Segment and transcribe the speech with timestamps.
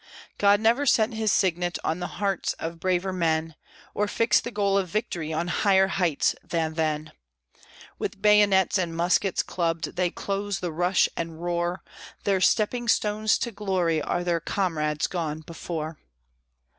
[0.39, 3.53] God never set His signet on the hearts of braver men,
[3.93, 7.11] Or fixed the goal of victory on higher heights than then;
[7.99, 11.83] With bayonets and muskets clubbed, they close the rush and roar;
[12.23, 15.99] Their stepping stones to glory are their comrades gone before.